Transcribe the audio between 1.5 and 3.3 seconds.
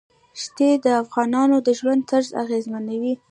د ژوند طرز اغېزمنوي.